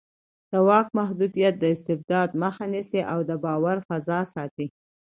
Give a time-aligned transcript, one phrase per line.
[0.51, 4.67] د واک محدودیت د استبداد مخه نیسي او د باور فضا ساتي